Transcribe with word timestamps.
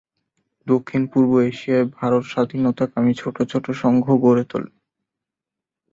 দক্ষিণ-পূর্ব 0.67 1.31
এশিয়ায় 1.41 1.87
ভারত 1.97 2.23
স্বাধীনতাকামী 2.25 3.13
ছোট 3.13 3.37
ছোট 3.51 3.65
সংঘ 3.81 4.05
গড়ে 4.23 4.43
ওঠে। 4.45 4.59